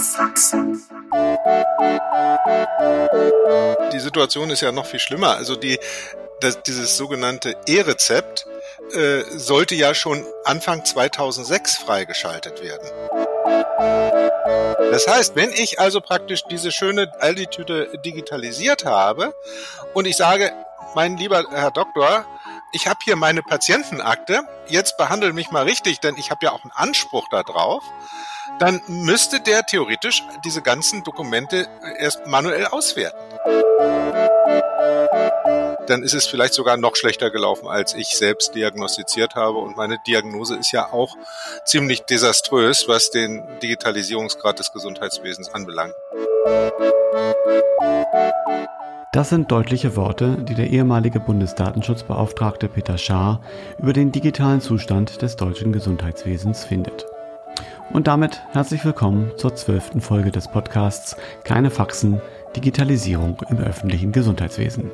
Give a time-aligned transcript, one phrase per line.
[0.00, 0.82] Faxen.
[3.92, 5.36] Die Situation ist ja noch viel schlimmer.
[5.36, 5.78] Also die,
[6.40, 8.46] das, dieses sogenannte E-Rezept
[8.92, 12.88] äh, sollte ja schon Anfang 2006 freigeschaltet werden.
[14.90, 19.34] Das heißt, wenn ich also praktisch diese schöne Aldi-Tüte digitalisiert habe
[19.94, 20.52] und ich sage,
[20.94, 22.26] mein lieber Herr Doktor,
[22.72, 26.62] ich habe hier meine Patientenakte, jetzt behandle mich mal richtig, denn ich habe ja auch
[26.62, 27.82] einen Anspruch darauf,
[28.58, 33.18] dann müsste der theoretisch diese ganzen Dokumente erst manuell auswerten.
[35.86, 39.58] Dann ist es vielleicht sogar noch schlechter gelaufen, als ich selbst diagnostiziert habe.
[39.58, 41.16] Und meine Diagnose ist ja auch
[41.64, 45.94] ziemlich desaströs, was den Digitalisierungsgrad des Gesundheitswesens anbelangt.
[49.12, 53.40] Das sind deutliche Worte, die der ehemalige Bundesdatenschutzbeauftragte Peter Schaar
[53.80, 57.06] über den digitalen Zustand des deutschen Gesundheitswesens findet.
[57.92, 62.20] Und damit herzlich willkommen zur zwölften Folge des Podcasts Keine Faxen,
[62.54, 64.92] Digitalisierung im öffentlichen Gesundheitswesen.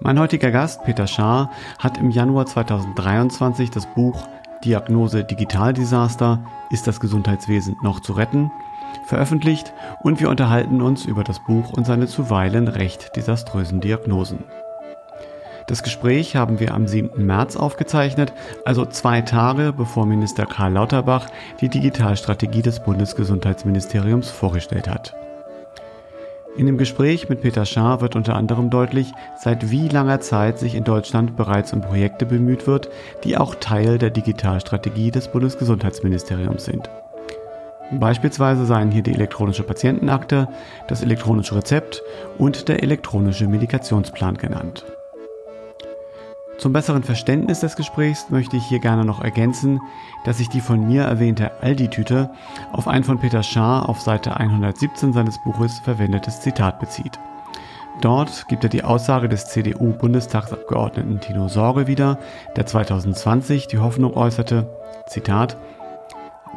[0.00, 4.28] Mein heutiger Gast, Peter Schaar, hat im Januar 2023 das Buch
[4.66, 8.50] Diagnose Digitaldesaster, ist das Gesundheitswesen noch zu retten?
[9.06, 14.44] Veröffentlicht und wir unterhalten uns über das Buch und seine zuweilen recht desaströsen Diagnosen.
[15.66, 17.26] Das Gespräch haben wir am 7.
[17.26, 18.32] März aufgezeichnet,
[18.64, 21.26] also zwei Tage bevor Minister Karl Lauterbach
[21.60, 25.16] die Digitalstrategie des Bundesgesundheitsministeriums vorgestellt hat.
[26.56, 30.74] In dem Gespräch mit Peter Schaar wird unter anderem deutlich, seit wie langer Zeit sich
[30.74, 32.88] in Deutschland bereits um Projekte bemüht wird,
[33.24, 36.88] die auch Teil der Digitalstrategie des Bundesgesundheitsministeriums sind.
[37.92, 40.48] Beispielsweise seien hier die elektronische Patientenakte,
[40.88, 42.02] das elektronische Rezept
[42.36, 44.84] und der elektronische Medikationsplan genannt.
[46.58, 49.80] Zum besseren Verständnis des Gesprächs möchte ich hier gerne noch ergänzen,
[50.24, 52.30] dass sich die von mir erwähnte Aldi-Tüte
[52.72, 57.20] auf ein von Peter Schaar auf Seite 117 seines Buches verwendetes Zitat bezieht.
[58.00, 62.18] Dort gibt er die Aussage des CDU-Bundestagsabgeordneten Tino Sorge wieder,
[62.56, 64.66] der 2020 die Hoffnung äußerte,
[65.06, 65.56] Zitat,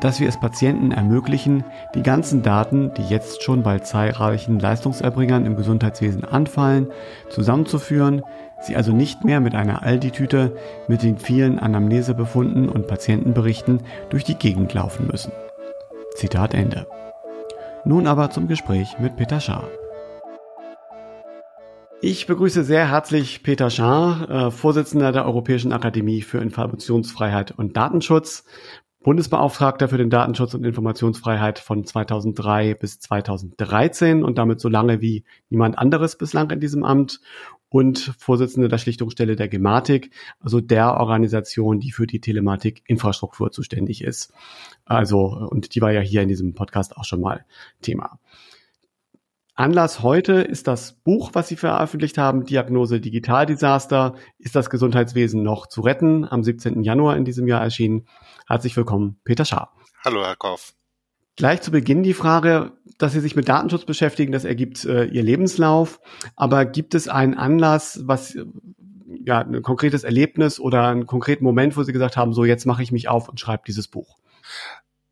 [0.02, 1.64] dass wir es Patienten ermöglichen,
[1.96, 6.88] die ganzen Daten, die jetzt schon bei zahlreichen Leistungserbringern im Gesundheitswesen anfallen,
[7.30, 8.24] zusammenzuführen,
[8.62, 10.56] sie also nicht mehr mit einer Aldi-Tüte
[10.88, 15.32] mit den vielen Anamnesebefunden und Patientenberichten durch die Gegend laufen müssen.
[16.16, 16.88] Zitat Ende.
[17.86, 19.70] Nun aber zum Gespräch mit Peter Schaar.
[22.02, 28.46] Ich begrüße sehr herzlich Peter Schaar, äh, Vorsitzender der Europäischen Akademie für Informationsfreiheit und Datenschutz
[29.02, 35.24] Bundesbeauftragter für den Datenschutz und Informationsfreiheit von 2003 bis 2013 und damit so lange wie
[35.50, 37.22] niemand anderes bislang in diesem Amt
[37.70, 44.34] und Vorsitzende der Schlichtungsstelle der Gematik, also der Organisation, die für die Telematik-Infrastruktur zuständig ist.
[44.86, 47.46] Also, und die war ja hier in diesem Podcast auch schon mal
[47.82, 48.20] Thema.
[49.59, 54.16] Anlass heute ist das Buch, was Sie veröffentlicht haben, Diagnose Digitaldesaster.
[54.38, 56.24] Ist das Gesundheitswesen noch zu retten?
[56.24, 56.81] Am 17.
[56.81, 58.08] Januar in diesem Jahr erschienen.
[58.47, 59.75] Herzlich willkommen, Peter Schaar.
[60.06, 60.75] Hallo, Herr Kauf.
[61.36, 65.24] Gleich zu Beginn die Frage, dass Sie sich mit Datenschutz beschäftigen, das ergibt äh, Ihr
[65.24, 66.00] Lebenslauf.
[66.38, 68.38] Aber gibt es einen Anlass, was
[69.26, 72.81] ja ein konkretes Erlebnis oder einen konkreten Moment, wo Sie gesagt haben, so jetzt mache
[72.81, 74.20] ich mich auf und schreibe dieses Buch?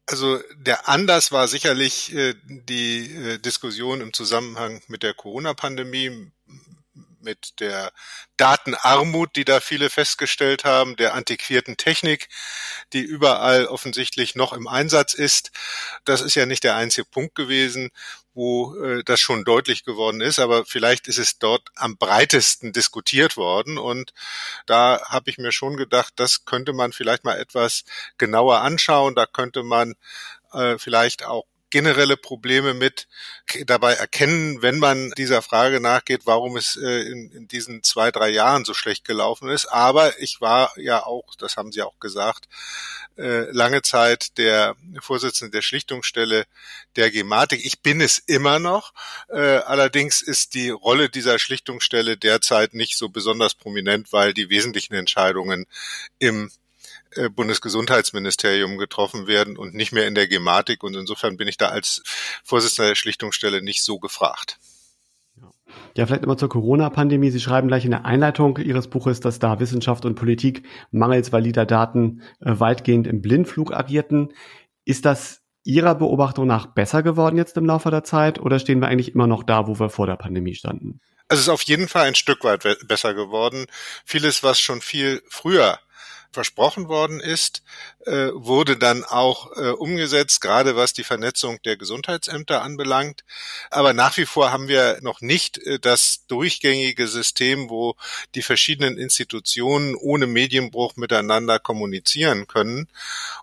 [0.10, 6.32] Also der Anlass war sicherlich äh, die äh, Diskussion im Zusammenhang mit der Corona-Pandemie,
[7.28, 7.92] mit der
[8.38, 12.30] Datenarmut, die da viele festgestellt haben, der antiquierten Technik,
[12.94, 15.52] die überall offensichtlich noch im Einsatz ist.
[16.06, 17.92] Das ist ja nicht der einzige Punkt gewesen,
[18.34, 23.36] wo äh, das schon deutlich geworden ist, aber vielleicht ist es dort am breitesten diskutiert
[23.36, 24.14] worden und
[24.66, 27.84] da habe ich mir schon gedacht, das könnte man vielleicht mal etwas
[28.18, 29.96] genauer anschauen, da könnte man
[30.54, 33.08] äh, vielleicht auch generelle Probleme mit
[33.66, 38.30] dabei erkennen, wenn man dieser Frage nachgeht, warum es äh, in, in, diesen zwei, drei
[38.30, 39.66] Jahren so schlecht gelaufen ist.
[39.66, 42.48] Aber ich war ja auch, das haben Sie auch gesagt,
[43.18, 46.46] äh, lange Zeit der Vorsitzende der Schlichtungsstelle
[46.96, 47.66] der Gematik.
[47.66, 48.94] Ich bin es immer noch.
[49.30, 54.94] Äh, allerdings ist die Rolle dieser Schlichtungsstelle derzeit nicht so besonders prominent, weil die wesentlichen
[54.94, 55.66] Entscheidungen
[56.20, 56.52] im
[57.36, 60.84] Bundesgesundheitsministerium getroffen werden und nicht mehr in der Gematik.
[60.84, 62.02] Und insofern bin ich da als
[62.44, 64.60] Vorsitzender der Schlichtungsstelle nicht so gefragt.
[65.96, 67.32] Ja, vielleicht immer zur Corona-Pandemie.
[67.32, 71.66] Sie schreiben gleich in der Einleitung Ihres Buches, dass da Wissenschaft und Politik mangels valider
[71.66, 74.34] Daten äh, weitgehend im Blindflug agierten.
[74.86, 78.88] Ist das Ihrer Beobachtung nach besser geworden jetzt im Laufe der Zeit oder stehen wir
[78.88, 81.02] eigentlich immer noch da, wo wir vor der Pandemie standen?
[81.30, 83.66] Also es ist auf jeden Fall ein Stück weit besser geworden.
[84.06, 85.78] Vieles, was schon viel früher
[86.38, 87.64] versprochen worden ist,
[88.06, 93.24] äh, wurde dann auch äh, umgesetzt, gerade was die Vernetzung der Gesundheitsämter anbelangt.
[93.72, 97.96] Aber nach wie vor haben wir noch nicht äh, das durchgängige System, wo
[98.36, 102.88] die verschiedenen Institutionen ohne Medienbruch miteinander kommunizieren können.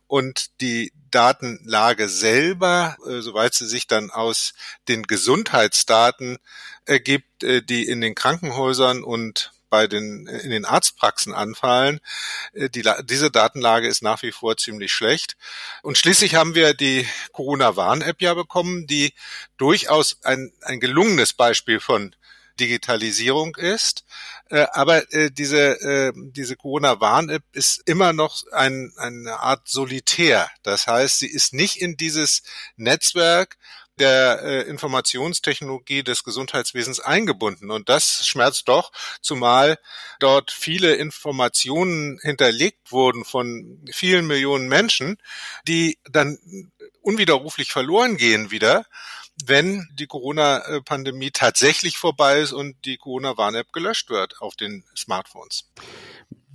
[0.07, 4.55] Und die Datenlage selber, äh, soweit sie sich dann aus
[4.87, 6.39] den Gesundheitsdaten
[6.87, 11.99] ergibt, äh, die in den Krankenhäusern und bei den, in den Arztpraxen anfallen.
[12.53, 15.37] Äh, die, diese Datenlage ist nach wie vor ziemlich schlecht.
[15.83, 19.13] Und schließlich haben wir die Corona-Warn-App ja bekommen, die
[19.57, 22.15] durchaus ein, ein gelungenes Beispiel von
[22.61, 24.05] Digitalisierung ist.
[24.49, 30.49] Äh, aber äh, diese, diese Corona-Warn-App ist immer noch ein, eine Art Solitär.
[30.63, 32.45] Das heißt, sie ist nicht in dieses
[32.77, 33.57] Netzwerk
[33.99, 37.71] der äh, Informationstechnologie des Gesundheitswesens eingebunden.
[37.71, 39.79] Und das schmerzt doch, zumal
[40.21, 45.19] dort viele Informationen hinterlegt wurden von vielen Millionen Menschen,
[45.67, 46.39] die dann
[47.03, 48.87] unwiderruflich verloren gehen wieder,
[49.45, 55.69] wenn die Corona-Pandemie tatsächlich vorbei ist und die Corona-Warn-App gelöscht wird auf den Smartphones.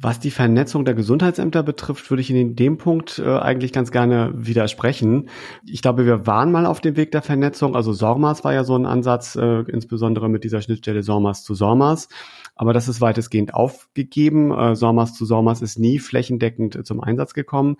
[0.01, 4.31] Was die Vernetzung der Gesundheitsämter betrifft, würde ich in dem Punkt äh, eigentlich ganz gerne
[4.33, 5.27] widersprechen.
[5.65, 7.75] Ich glaube, wir waren mal auf dem Weg der Vernetzung.
[7.75, 12.07] Also SORMAS war ja so ein Ansatz, äh, insbesondere mit dieser Schnittstelle SORMAS zu SORMAS.
[12.55, 14.51] Aber das ist weitestgehend aufgegeben.
[14.51, 17.75] Äh, SORMAS zu SORMAS ist nie flächendeckend zum Einsatz gekommen.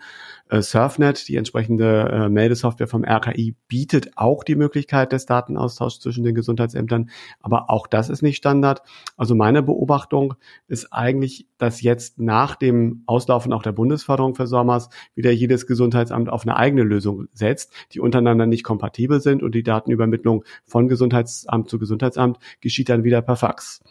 [0.51, 7.11] Surfnet, die entsprechende Meldesoftware vom RKI, bietet auch die Möglichkeit des Datenaustauschs zwischen den Gesundheitsämtern.
[7.39, 8.81] Aber auch das ist nicht Standard.
[9.15, 10.33] Also meine Beobachtung
[10.67, 16.29] ist eigentlich, dass jetzt nach dem Auslaufen auch der Bundesförderung für SORMAS wieder jedes Gesundheitsamt
[16.29, 21.69] auf eine eigene Lösung setzt, die untereinander nicht kompatibel sind und die Datenübermittlung von Gesundheitsamt
[21.69, 23.81] zu Gesundheitsamt geschieht dann wieder per Fax.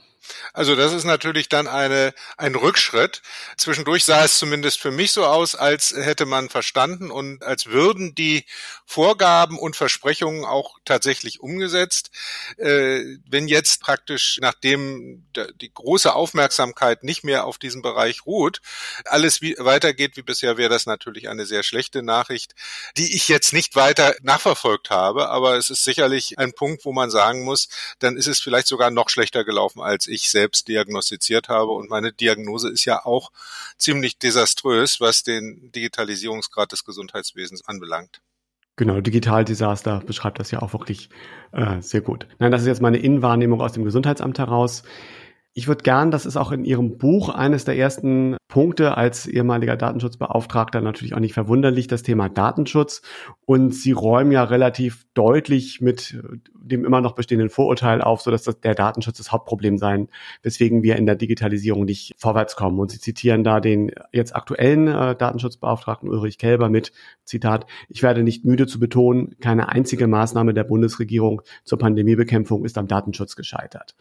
[0.52, 3.22] Also das ist natürlich dann eine, ein Rückschritt.
[3.56, 8.14] Zwischendurch sah es zumindest für mich so aus, als hätte man verstanden und als würden
[8.14, 8.44] die
[8.84, 12.10] Vorgaben und Versprechungen auch tatsächlich umgesetzt.
[12.56, 15.26] Äh, wenn jetzt praktisch, nachdem
[15.60, 18.60] die große Aufmerksamkeit nicht mehr auf diesen Bereich ruht,
[19.04, 22.54] alles wie, weitergeht wie bisher, wäre das natürlich eine sehr schlechte Nachricht,
[22.96, 25.28] die ich jetzt nicht weiter nachverfolgt habe.
[25.28, 27.68] Aber es ist sicherlich ein Punkt, wo man sagen muss,
[27.98, 31.72] dann ist es vielleicht sogar noch schlechter gelaufen als ich selbst diagnostiziert habe.
[31.72, 33.30] Und meine Diagnose ist ja auch
[33.76, 38.20] ziemlich desaströs, was den Digitalisierungsgrad des Gesundheitswesens anbelangt.
[38.76, 41.08] Genau, Digitaldesaster beschreibt das ja auch wirklich
[41.52, 42.28] äh, sehr gut.
[42.38, 44.84] Nein, das ist jetzt meine Innenwahrnehmung aus dem Gesundheitsamt heraus.
[45.58, 49.76] Ich würde gern, das ist auch in Ihrem Buch eines der ersten Punkte als ehemaliger
[49.76, 53.02] Datenschutzbeauftragter natürlich auch nicht verwunderlich, das Thema Datenschutz.
[53.44, 56.16] Und Sie räumen ja relativ deutlich mit
[56.54, 60.06] dem immer noch bestehenden Vorurteil auf, so dass das der Datenschutz das Hauptproblem sein,
[60.44, 62.78] weswegen wir in der Digitalisierung nicht vorwärts kommen.
[62.78, 66.92] Und Sie zitieren da den jetzt aktuellen äh, Datenschutzbeauftragten Ulrich Kelber mit
[67.24, 72.78] Zitat, ich werde nicht müde zu betonen, keine einzige Maßnahme der Bundesregierung zur Pandemiebekämpfung ist
[72.78, 73.96] am Datenschutz gescheitert.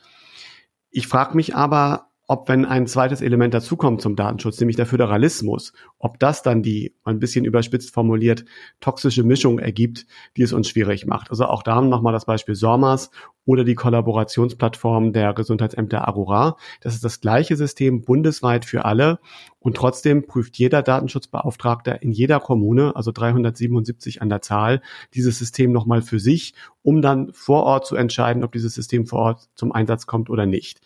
[0.97, 5.71] Ich frage mich aber, ob wenn ein zweites Element dazukommt zum Datenschutz, nämlich der Föderalismus,
[5.97, 8.43] ob das dann die, ein bisschen überspitzt formuliert,
[8.81, 11.29] toxische Mischung ergibt, die es uns schwierig macht.
[11.31, 13.11] Also auch da nochmal das Beispiel SORMAS
[13.45, 16.57] oder die Kollaborationsplattform der Gesundheitsämter Arura.
[16.81, 19.19] Das ist das gleiche System bundesweit für alle
[19.59, 24.81] und trotzdem prüft jeder Datenschutzbeauftragter in jeder Kommune, also 377 an der Zahl,
[25.13, 26.53] dieses System nochmal für sich,
[26.83, 30.45] um dann vor Ort zu entscheiden, ob dieses System vor Ort zum Einsatz kommt oder
[30.45, 30.81] nicht.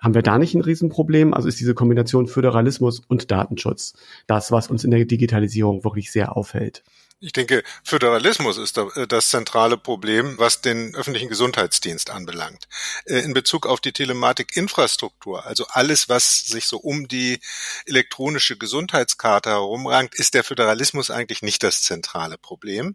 [0.00, 1.34] Haben wir da nicht ein Riesenproblem?
[1.34, 3.94] Also ist diese Kombination Föderalismus und Datenschutz
[4.26, 6.82] das, was uns in der Digitalisierung wirklich sehr auffällt?
[7.20, 12.68] Ich denke, Föderalismus ist äh, das zentrale Problem, was den öffentlichen Gesundheitsdienst anbelangt.
[13.06, 17.40] Äh, in Bezug auf die Telematikinfrastruktur, also alles, was sich so um die
[17.86, 22.94] elektronische Gesundheitskarte herumrankt, ist der Föderalismus eigentlich nicht das zentrale Problem.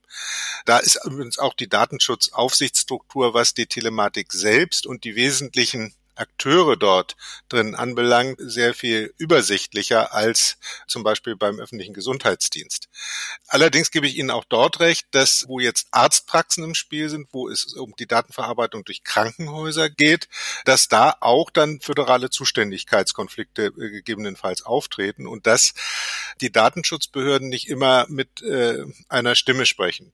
[0.63, 7.15] Da ist übrigens auch die Datenschutzaufsichtsstruktur, was die Telematik selbst und die wesentlichen Akteure dort
[7.49, 12.89] drin anbelangt, sehr viel übersichtlicher als zum Beispiel beim öffentlichen Gesundheitsdienst.
[13.47, 17.49] Allerdings gebe ich Ihnen auch dort recht, dass wo jetzt Arztpraxen im Spiel sind, wo
[17.49, 20.27] es um die Datenverarbeitung durch Krankenhäuser geht,
[20.65, 25.73] dass da auch dann föderale Zuständigkeitskonflikte äh, gegebenenfalls auftreten und dass
[26.41, 30.13] die Datenschutzbehörden nicht immer mit äh, einer Stimme sprechen.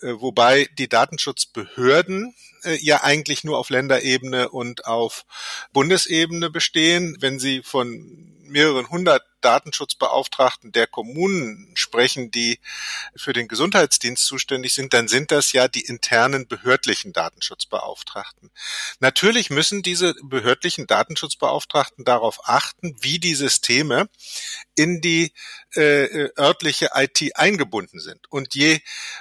[0.00, 2.34] Äh, wobei die Datenschutzbehörden
[2.80, 5.24] ja eigentlich nur auf Länderebene und auf
[5.72, 7.16] Bundesebene bestehen.
[7.20, 12.58] Wenn Sie von mehreren hundert Datenschutzbeauftragten der Kommunen sprechen, die
[13.14, 18.50] für den Gesundheitsdienst zuständig sind, dann sind das ja die internen behördlichen Datenschutzbeauftragten.
[18.98, 24.08] Natürlich müssen diese behördlichen Datenschutzbeauftragten darauf achten, wie die Systeme
[24.74, 25.32] in die
[25.76, 28.26] äh, äh örtliche IT eingebunden sind.
[28.28, 28.80] Und je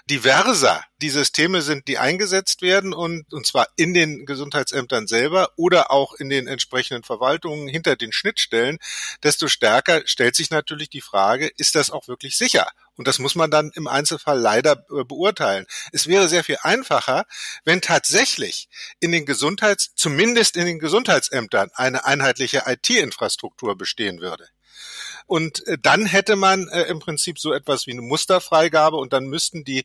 [0.10, 5.92] diverser die Systeme sind, die eingesetzt werden und, und zwar in den Gesundheitsämtern selber oder
[5.92, 8.78] auch in den entsprechenden Verwaltungen hinter den Schnittstellen,
[9.22, 12.72] desto stärker stellt sich natürlich die Frage, ist das auch wirklich sicher?
[12.96, 15.66] Und das muss man dann im Einzelfall leider äh, beurteilen.
[15.92, 17.26] Es wäre sehr viel einfacher,
[17.66, 18.70] wenn tatsächlich
[19.02, 24.48] in den Gesundheits, zumindest in den Gesundheitsämtern eine einheitliche IT-Infrastruktur bestehen würde.
[25.26, 29.26] Und äh, dann hätte man äh, im Prinzip so etwas wie eine Musterfreigabe und dann
[29.26, 29.84] müssten die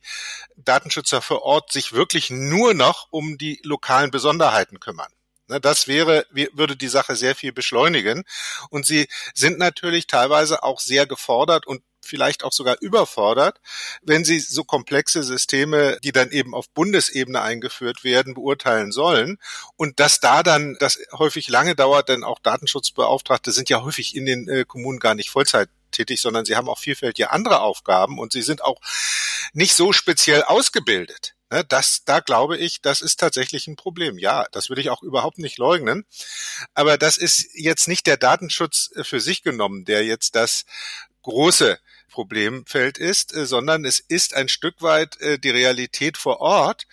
[0.55, 5.11] Datenschützer vor Ort sich wirklich nur noch um die lokalen Besonderheiten kümmern.
[5.51, 8.23] Ne, das wäre, würde die Sache sehr viel beschleunigen.
[8.69, 13.59] Und sie sind natürlich teilweise auch sehr gefordert und vielleicht auch sogar überfordert,
[14.01, 19.39] wenn sie so komplexe Systeme, die dann eben auf Bundesebene eingeführt werden, beurteilen sollen.
[19.75, 24.25] Und dass da dann das häufig lange dauert, denn auch Datenschutzbeauftragte sind ja häufig in
[24.25, 28.31] den äh, Kommunen gar nicht Vollzeit tätig, sondern sie haben auch vielfältige andere Aufgaben und
[28.31, 28.79] sie sind auch
[29.51, 31.35] nicht so speziell ausgebildet.
[31.51, 34.17] Ne, das, da glaube ich, das ist tatsächlich ein Problem.
[34.17, 36.05] Ja, das würde ich auch überhaupt nicht leugnen.
[36.73, 40.65] Aber das ist jetzt nicht der Datenschutz für sich genommen, der jetzt das
[41.23, 41.77] große
[42.09, 46.87] Problemfeld ist, äh, sondern es ist ein Stück weit äh, die Realität vor Ort,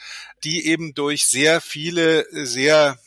[0.44, 2.98] die eben durch sehr viele, sehr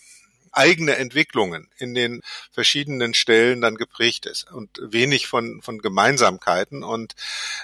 [0.51, 6.83] eigene Entwicklungen in den verschiedenen Stellen dann geprägt ist und wenig von, von Gemeinsamkeiten.
[6.83, 7.15] Und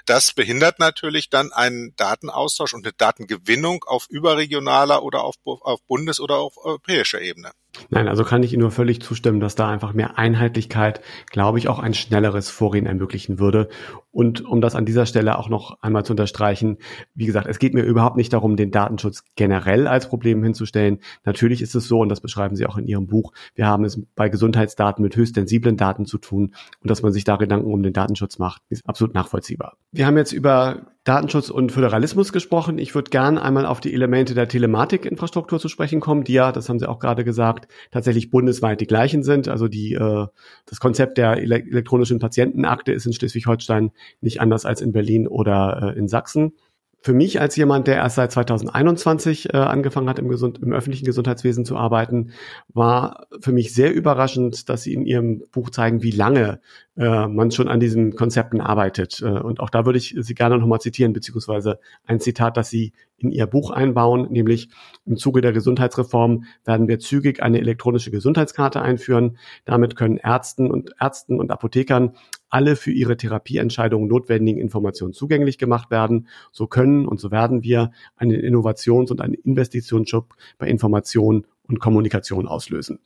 [0.06, 6.20] das behindert natürlich dann einen Datenaustausch und eine Datengewinnung auf überregionaler oder auf, auf Bundes-
[6.20, 7.52] oder auf europäischer Ebene.
[7.90, 11.68] Nein, also kann ich Ihnen nur völlig zustimmen, dass da einfach mehr Einheitlichkeit, glaube ich,
[11.68, 13.70] auch ein schnelleres Vorgehen ermöglichen würde.
[14.12, 16.78] Und um das an dieser Stelle auch noch einmal zu unterstreichen,
[17.14, 21.00] wie gesagt, es geht mir überhaupt nicht darum, den Datenschutz generell als Problem hinzustellen.
[21.24, 24.02] Natürlich ist es so, und das beschreiben Sie auch in Ihrem Buch, wir haben es
[24.16, 27.84] bei Gesundheitsdaten mit höchst sensiblen Daten zu tun und dass man sich da Gedanken um
[27.84, 29.78] den Datenschutz macht, ist absolut nachvollziehbar.
[29.92, 32.78] Wir haben jetzt über Datenschutz und Föderalismus gesprochen.
[32.80, 36.68] Ich würde gern einmal auf die Elemente der Telematikinfrastruktur zu sprechen kommen, die ja, das
[36.68, 39.48] haben Sie auch gerade gesagt, tatsächlich bundesweit die gleichen sind.
[39.48, 40.28] Also die, äh,
[40.66, 45.98] das Konzept der elektronischen Patientenakte ist in Schleswig-Holstein nicht anders als in Berlin oder äh,
[45.98, 46.54] in Sachsen
[47.02, 51.06] für mich als jemand, der erst seit 2021 äh, angefangen hat, im, Gesund im öffentlichen
[51.06, 52.32] Gesundheitswesen zu arbeiten,
[52.70, 56.60] war für mich sehr überraschend, dass Sie in Ihrem Buch zeigen, wie lange
[56.98, 59.22] äh, man schon an diesen Konzepten arbeitet.
[59.22, 62.94] Äh, und auch da würde ich Sie gerne nochmal zitieren, beziehungsweise ein Zitat, das Sie
[63.18, 64.70] in Ihr Buch einbauen, nämlich
[65.06, 69.38] im Zuge der Gesundheitsreform werden wir zügig eine elektronische Gesundheitskarte einführen.
[69.66, 72.14] Damit können Ärzten und Ärzten und Apothekern
[72.50, 76.28] alle für ihre Therapieentscheidungen notwendigen Informationen zugänglich gemacht werden.
[76.52, 82.48] So können und so werden wir einen Innovations- und einen Investitionsschub bei Information und Kommunikation
[82.48, 83.00] auslösen.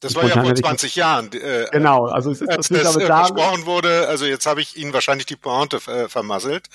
[0.00, 1.30] Das war ja vor 20 Jahren.
[1.32, 4.06] Äh, genau, also es ist, als das, das versprochen wurde.
[4.08, 6.68] Also jetzt habe ich Ihnen wahrscheinlich die Pointe äh, vermasselt.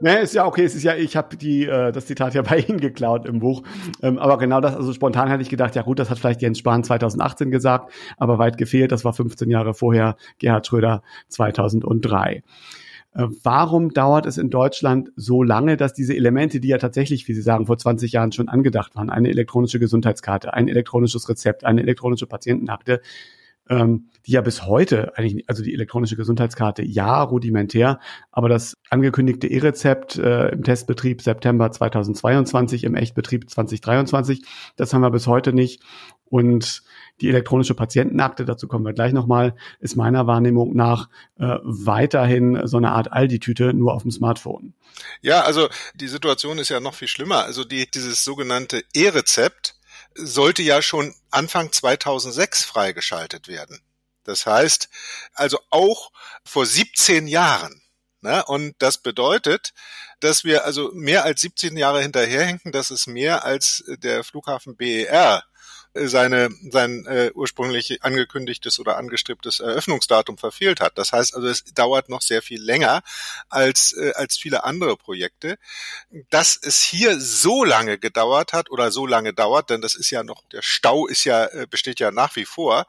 [0.00, 0.64] Ne, ist ja okay.
[0.64, 3.62] Es ist ja, ich habe die äh, das Zitat ja bei Ihnen geklaut im Buch.
[4.02, 6.58] Ähm, aber genau das, also spontan hätte ich gedacht, ja gut, das hat vielleicht Jens
[6.58, 8.90] Spahn 2018 gesagt, aber weit gefehlt.
[8.90, 12.42] Das war 15 Jahre vorher Gerhard Schröder 2003.
[13.16, 17.34] Äh, warum dauert es in Deutschland so lange, dass diese Elemente, die ja tatsächlich, wie
[17.34, 21.80] Sie sagen, vor 20 Jahren schon angedacht waren, eine elektronische Gesundheitskarte, ein elektronisches Rezept, eine
[21.82, 23.00] elektronische Patientenakte,
[23.68, 29.48] ähm, die ja bis heute eigentlich, also die elektronische Gesundheitskarte, ja, rudimentär, aber das angekündigte
[29.48, 34.44] E-Rezept äh, im Testbetrieb September 2022, im Echtbetrieb 2023,
[34.76, 35.82] das haben wir bis heute nicht.
[36.28, 36.82] Und
[37.20, 42.76] die elektronische Patientenakte, dazu kommen wir gleich nochmal, ist meiner Wahrnehmung nach äh, weiterhin so
[42.76, 44.74] eine Art Aldi-Tüte, nur auf dem Smartphone.
[45.22, 47.44] Ja, also die Situation ist ja noch viel schlimmer.
[47.44, 49.76] Also die, dieses sogenannte E-Rezept
[50.14, 53.80] sollte ja schon Anfang 2006 freigeschaltet werden.
[54.24, 54.88] Das heißt,
[55.34, 56.10] also auch
[56.44, 57.82] vor 17 Jahren.
[58.20, 58.44] Ne?
[58.46, 59.72] Und das bedeutet,
[60.20, 62.72] dass wir also mehr als 17 Jahre hinterherhinken.
[62.72, 65.44] Das ist mehr als der Flughafen BER
[66.04, 70.98] seine, sein äh, ursprünglich angekündigtes oder angestrebtes Eröffnungsdatum verfehlt hat.
[70.98, 73.02] Das heißt also, es dauert noch sehr viel länger
[73.48, 75.58] als, äh, als viele andere Projekte.
[76.30, 80.22] Dass es hier so lange gedauert hat oder so lange dauert, denn das ist ja
[80.22, 82.86] noch, der Stau ist ja, äh, besteht ja nach wie vor,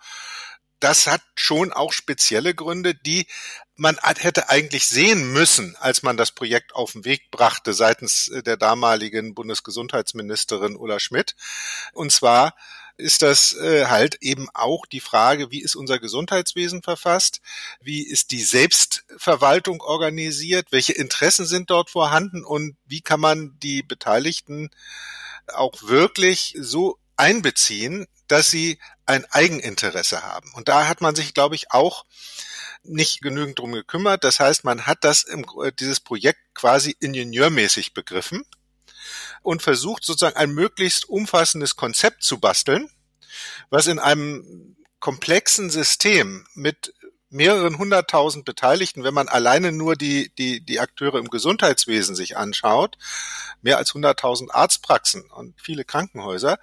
[0.79, 3.25] das hat schon auch spezielle Gründe, die
[3.75, 8.57] man hätte eigentlich sehen müssen, als man das Projekt auf den Weg brachte seitens der
[8.57, 11.35] damaligen Bundesgesundheitsministerin Ulla Schmidt.
[11.93, 12.55] Und zwar
[12.97, 17.41] ist das äh, halt eben auch die Frage, wie ist unser Gesundheitswesen verfasst,
[17.79, 23.83] wie ist die Selbstverwaltung organisiert, welche Interessen sind dort vorhanden und wie kann man die
[23.83, 24.69] Beteiligten
[25.53, 30.51] auch wirklich so einbeziehen, dass sie ein Eigeninteresse haben.
[30.53, 32.05] Und da hat man sich, glaube ich, auch
[32.83, 34.23] nicht genügend drum gekümmert.
[34.23, 35.45] Das heißt, man hat das im,
[35.79, 38.45] dieses Projekt quasi ingenieurmäßig begriffen
[39.41, 42.89] und versucht sozusagen ein möglichst umfassendes Konzept zu basteln,
[43.69, 46.93] was in einem komplexen System mit
[47.29, 52.97] mehreren hunderttausend Beteiligten, wenn man alleine nur die, die, die Akteure im Gesundheitswesen sich anschaut,
[53.61, 56.57] mehr als hunderttausend Arztpraxen und viele Krankenhäuser,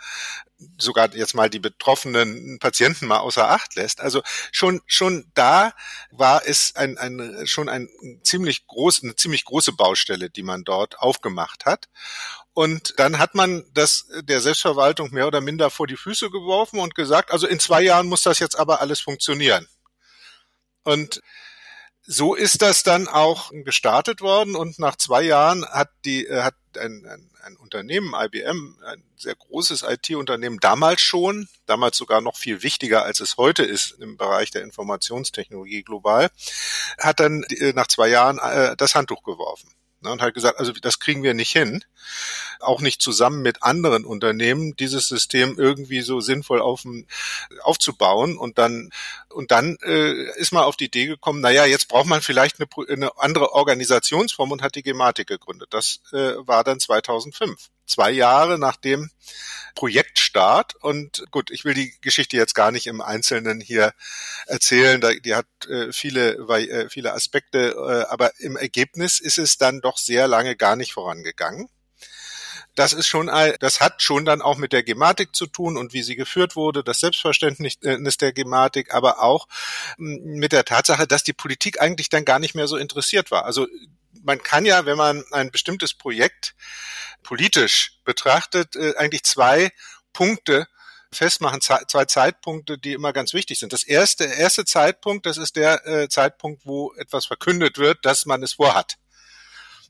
[0.78, 4.00] sogar jetzt mal die betroffenen Patienten mal außer Acht lässt.
[4.00, 5.73] Also schon, schon da
[6.11, 7.88] war es ein, ein, schon ein
[8.23, 11.88] ziemlich groß, eine ziemlich große Baustelle, die man dort aufgemacht hat.
[12.54, 16.94] Und dann hat man das der Selbstverwaltung mehr oder minder vor die Füße geworfen und
[16.94, 19.68] gesagt, also in zwei Jahren muss das jetzt aber alles funktionieren.
[20.84, 21.20] Und
[22.06, 24.54] so ist das dann auch gestartet worden.
[24.54, 29.34] Und nach zwei Jahren hat die äh, hat ein, ein, ein Unternehmen IBM ein sehr
[29.34, 34.50] großes IT-Unternehmen damals schon damals sogar noch viel wichtiger als es heute ist im Bereich
[34.50, 36.30] der Informationstechnologie global
[36.98, 39.70] hat dann äh, nach zwei Jahren äh, das Handtuch geworfen.
[40.00, 41.84] Ne, und hat gesagt, also das kriegen wir nicht hin,
[42.61, 46.84] auch nicht zusammen mit anderen Unternehmen, dieses System irgendwie so sinnvoll auf,
[47.62, 48.90] aufzubauen und dann
[49.28, 52.68] und dann äh, ist man auf die Idee gekommen, naja, jetzt braucht man vielleicht eine,
[52.88, 55.68] eine andere Organisationsform und hat die Gematik gegründet.
[55.73, 59.11] Das äh, war dann 2005 zwei Jahre nach dem
[59.75, 60.75] Projektstart.
[60.76, 63.92] Und gut, ich will die Geschichte jetzt gar nicht im Einzelnen hier
[64.46, 65.02] erzählen.
[65.25, 69.99] Die hat äh, viele, äh, viele Aspekte, äh, aber im Ergebnis ist es dann doch
[69.99, 71.68] sehr lange gar nicht vorangegangen.
[72.74, 76.02] Das ist schon, das hat schon dann auch mit der Gematik zu tun und wie
[76.02, 77.78] sie geführt wurde, das Selbstverständnis
[78.18, 79.46] der Gematik, aber auch
[79.96, 83.44] mit der Tatsache, dass die Politik eigentlich dann gar nicht mehr so interessiert war.
[83.44, 83.68] Also
[84.24, 86.54] man kann ja, wenn man ein bestimmtes Projekt
[87.22, 89.70] politisch betrachtet, äh, eigentlich zwei
[90.12, 90.66] Punkte
[91.12, 93.72] festmachen, zwei Zeitpunkte, die immer ganz wichtig sind.
[93.72, 98.42] Das erste, erste Zeitpunkt, das ist der äh, Zeitpunkt, wo etwas verkündet wird, dass man
[98.42, 98.96] es vorhat.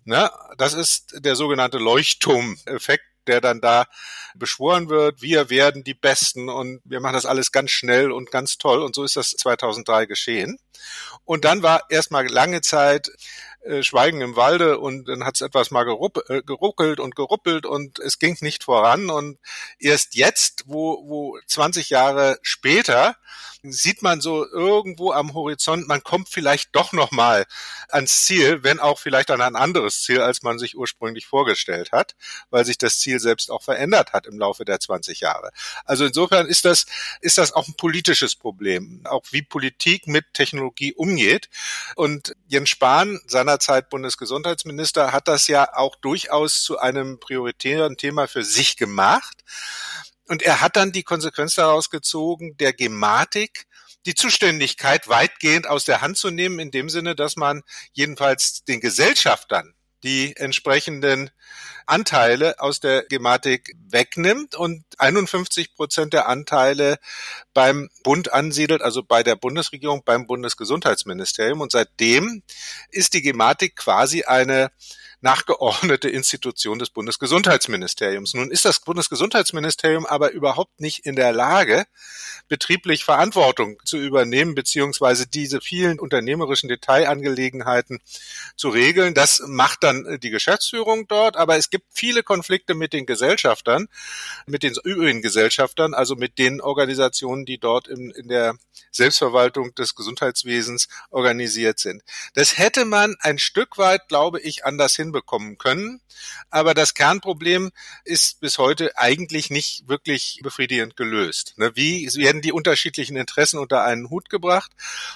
[0.05, 0.31] Ne?
[0.59, 3.87] Das ist der sogenannte Leuchtturm-Effekt, der dann da
[4.35, 8.59] beschworen wird, wir werden die Besten und wir machen das alles ganz schnell und ganz
[8.59, 8.83] toll.
[8.83, 10.59] Und so ist das 2003 geschehen.
[11.25, 13.11] Und dann war erstmal lange Zeit
[13.65, 15.87] äh, Schweigen im Walde und dann hat es etwas mal
[16.29, 19.39] äh, geruckelt und geruppelt und es ging nicht voran und
[19.79, 23.17] erst jetzt, wo, wo 20 Jahre später
[23.73, 27.47] sieht man so irgendwo am Horizont, man kommt vielleicht doch noch mal
[27.89, 32.15] ans Ziel, wenn auch vielleicht an ein anderes Ziel, als man sich ursprünglich vorgestellt hat,
[32.51, 35.51] weil sich das Ziel selbst auch verändert hat im Laufe der 20 Jahre.
[35.85, 36.87] Also insofern ist das
[37.21, 41.49] ist das auch ein politisches Problem, auch wie Politik mit Technologie umgeht.
[41.97, 48.45] Und Jens Spahn, seinerzeit Bundesgesundheitsminister, hat das ja auch durchaus zu einem prioritären Thema für
[48.45, 49.45] sich gemacht.
[50.29, 53.67] Und er hat dann die Konsequenz daraus gezogen, der Gematik
[54.07, 58.81] die Zuständigkeit weitgehend aus der Hand zu nehmen, in dem Sinne, dass man jedenfalls den
[58.81, 61.31] Gesellschaftern die entsprechenden
[61.87, 66.99] Anteile aus der Gematik wegnimmt und 51 Prozent der Anteile
[67.55, 71.63] beim Bund ansiedelt, also bei der Bundesregierung, beim Bundesgesundheitsministerium.
[71.63, 72.43] Und seitdem
[72.91, 74.71] ist die Gematik quasi eine
[75.25, 78.35] nachgeordnete Institution des Bundesgesundheitsministeriums.
[78.35, 81.87] Nun ist das Bundesgesundheitsministerium aber überhaupt nicht in der Lage,
[82.49, 88.01] betrieblich Verantwortung zu übernehmen, beziehungsweise diese vielen unternehmerischen Detailangelegenheiten
[88.55, 89.15] zu regeln.
[89.15, 93.89] Das macht dann die Geschäftsführung dort, aber es gibt viele Konflikte mit den Gesellschaftern,
[94.47, 98.57] mit den übrigen Gesellschaftern, also mit den Organisationen, die dort in, in der
[98.91, 102.03] Selbstverwaltung des Gesundheitswesens organisiert sind.
[102.35, 106.01] Das hätte man ein Stück weit, glaube ich, anders hinbekommen können.
[106.51, 107.71] Aber das Kernproblem
[108.05, 111.55] ist bis heute eigentlich nicht wirklich befriedigend gelöst.
[111.57, 114.73] Ne, wie werden die unterschiedlichen Interessen unter einen Hut gebracht?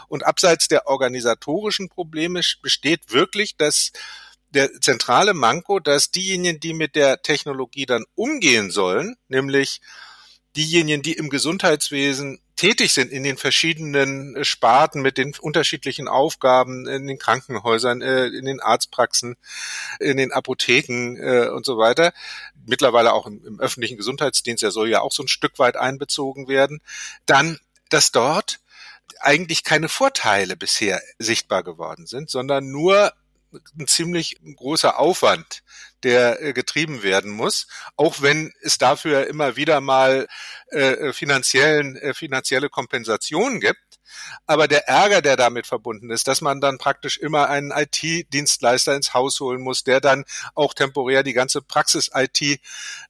[0.08, 3.92] Und abseits der organisatorischen Probleme besteht wirklich das
[4.50, 9.82] der zentrale Manko, dass diejenigen, die mit der Technologie dann umgehen sollen, nämlich
[10.58, 16.88] diejenigen, die im Gesundheitswesen tätig sind in den verschiedenen äh, Sparten mit den unterschiedlichen Aufgaben
[16.88, 19.36] in den Krankenhäusern, äh, in den Arztpraxen,
[20.00, 22.12] in den Apotheken äh, und so weiter.
[22.66, 26.48] Mittlerweile auch im, im öffentlichen Gesundheitsdienst, der soll ja auch so ein Stück weit einbezogen
[26.48, 26.80] werden.
[27.24, 28.58] Dann, dass dort
[29.20, 33.12] eigentlich keine Vorteile bisher sichtbar geworden sind, sondern nur
[33.78, 35.62] ein ziemlich großer Aufwand,
[36.02, 40.28] der äh, getrieben werden muss, auch wenn es dafür immer wieder mal
[40.68, 43.78] äh, finanziellen, äh, finanzielle Kompensationen gibt.
[44.46, 49.12] Aber der Ärger, der damit verbunden ist, dass man dann praktisch immer einen IT-Dienstleister ins
[49.14, 52.60] Haus holen muss, der dann auch temporär die ganze Praxis-IT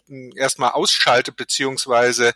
[0.06, 2.32] hm, erstmal ausschaltet, beziehungsweise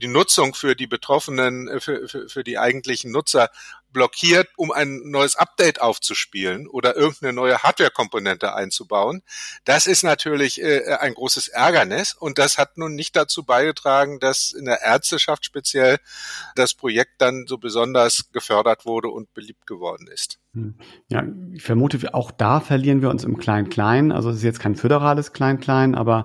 [0.00, 3.50] die Nutzung für die Betroffenen, äh, für, für, für die eigentlichen Nutzer
[3.92, 9.22] blockiert, um ein neues Update aufzuspielen oder irgendeine neue Hardware-Komponente einzubauen.
[9.64, 14.52] Das ist natürlich äh, ein großes Ärgernis und das hat nun nicht dazu beigetragen, dass
[14.52, 15.98] in der Ärzteschaft speziell
[16.54, 20.38] das Projekt dann so besonders gefördert wurde und beliebt geworden ist.
[20.54, 20.74] Hm.
[21.08, 24.10] Ja, ich vermute, auch da verlieren wir uns im Klein-Klein.
[24.12, 26.24] Also es ist jetzt kein föderales Klein-Klein, aber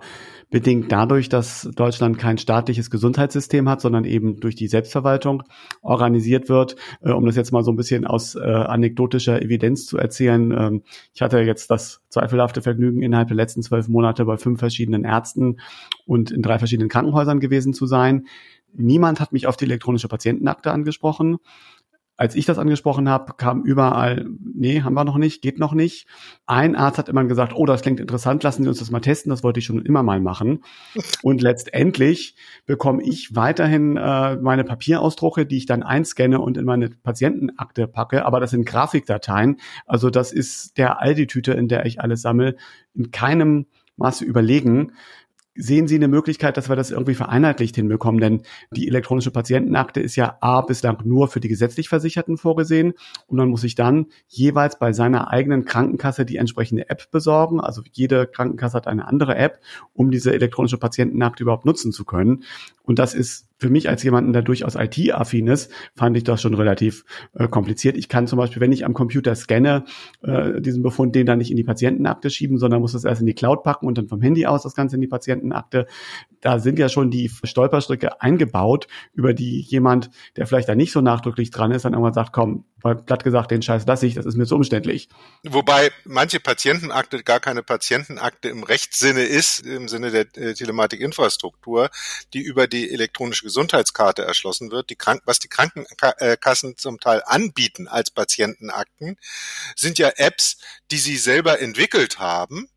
[0.50, 5.44] bedingt dadurch, dass Deutschland kein staatliches Gesundheitssystem hat, sondern eben durch die Selbstverwaltung
[5.82, 6.76] organisiert wird.
[7.02, 10.52] Äh, um das jetzt mal so ein bisschen aus äh, anekdotischer Evidenz zu erzählen.
[10.52, 15.04] Ähm, ich hatte jetzt das zweifelhafte Vergnügen, innerhalb der letzten zwölf Monate bei fünf verschiedenen
[15.04, 15.60] Ärzten
[16.06, 18.28] und in drei verschiedenen Krankenhäusern gewesen zu sein.
[18.74, 21.38] Niemand hat mich auf die elektronische Patientenakte angesprochen
[22.18, 26.08] als ich das angesprochen habe, kam überall, nee, haben wir noch nicht, geht noch nicht.
[26.46, 29.30] Ein Arzt hat immer gesagt, oh, das klingt interessant, lassen Sie uns das mal testen,
[29.30, 30.64] das wollte ich schon immer mal machen.
[31.24, 36.90] Und letztendlich bekomme ich weiterhin äh, meine Papierausdrucke, die ich dann einscanne und in meine
[36.90, 39.58] Patientenakte packe, aber das sind Grafikdateien.
[39.86, 42.56] Also das ist der Aldi-Tüte, in der ich alles sammle,
[42.94, 43.66] in keinem
[43.98, 44.92] Maße überlegen
[45.56, 48.20] sehen Sie eine Möglichkeit, dass wir das irgendwie vereinheitlicht hinbekommen?
[48.20, 48.42] Denn
[48.72, 52.94] die elektronische Patientenakte ist ja A bislang nur für die gesetzlich Versicherten vorgesehen
[53.28, 57.60] und man muss sich dann jeweils bei seiner eigenen Krankenkasse die entsprechende App besorgen.
[57.62, 59.60] Also jede Krankenkasse hat eine andere App,
[59.94, 62.44] um diese elektronische Patientenakte überhaupt nutzen zu können.
[62.84, 66.54] Und das ist für mich als jemanden, der durchaus IT-affin ist, fand ich das schon
[66.54, 67.98] relativ äh, kompliziert.
[67.98, 69.86] Ich kann zum Beispiel, wenn ich am Computer scanne,
[70.24, 73.28] äh, diesen Befund, den dann nicht in die Patientenakte schieben, sondern muss das erst in
[73.28, 75.88] die Cloud packen und dann vom Handy aus das Ganze in die Patientenakte.
[76.42, 81.02] Da sind ja schon die Stolperstricke eingebaut, über die jemand, der vielleicht da nicht so
[81.02, 84.36] nachdrücklich dran ist, dann irgendwann sagt, komm, platt gesagt, den Scheiß lasse ich, das ist
[84.36, 85.10] mir zu umständlich.
[85.44, 91.90] Wobei manche Patientenakte gar keine Patientenakte im Rechtssinne ist, im Sinne der äh, Telematikinfrastruktur,
[92.34, 94.90] die über die elektronische Gesundheitskarte erschlossen wird.
[94.90, 99.18] Die Krank was die Krankenkassen zum Teil anbieten als Patientenakten,
[99.76, 100.58] sind ja Apps,
[100.90, 102.68] die sie selber entwickelt haben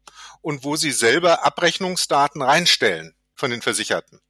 [0.42, 4.20] und wo sie selber Abrechnungsdaten reinstellen von den Versicherten.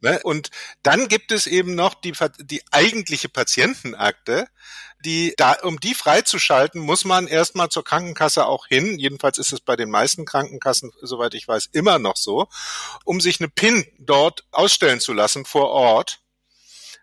[0.00, 0.20] Ne?
[0.22, 0.50] Und
[0.82, 4.48] dann gibt es eben noch die, die eigentliche Patientenakte,
[5.04, 8.98] die da, um die freizuschalten, muss man erstmal zur Krankenkasse auch hin.
[8.98, 12.48] Jedenfalls ist es bei den meisten Krankenkassen, soweit ich weiß, immer noch so,
[13.04, 16.20] um sich eine PIN dort ausstellen zu lassen vor Ort.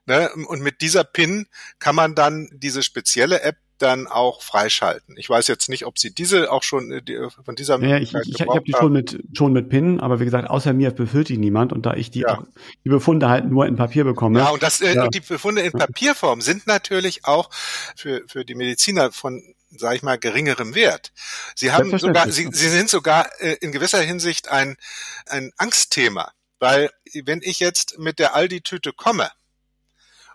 [0.06, 0.32] Ne?
[0.48, 1.48] Und mit dieser PIN
[1.80, 5.16] kann man dann diese spezielle App dann auch freischalten.
[5.18, 8.14] Ich weiß jetzt nicht, ob Sie diese auch schon äh, die, von dieser ja, ich,
[8.14, 11.30] ich, ich habe die schon mit schon mit PIN, aber wie gesagt, außer mir befüllt
[11.30, 12.44] die niemand und da ich die, ja.
[12.84, 14.40] die Befunde halt nur in Papier bekomme.
[14.40, 15.08] Ja, und das äh, ja.
[15.08, 17.50] die Befunde in Papierform sind natürlich auch
[17.96, 19.42] für für die Mediziner von
[19.78, 21.12] sage ich mal, geringerem Wert.
[21.56, 24.78] Sie haben sogar, sie, sie sind sogar äh, in gewisser Hinsicht ein,
[25.26, 26.92] ein Angstthema, weil
[27.24, 29.30] wenn ich jetzt mit der Aldi-Tüte komme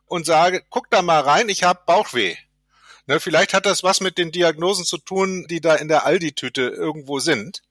[0.06, 2.36] und sage, guck da mal rein, ich habe Bauchweh,
[3.06, 6.62] Ne, vielleicht hat das was mit den Diagnosen zu tun, die da in der Aldi-Tüte
[6.62, 7.62] irgendwo sind.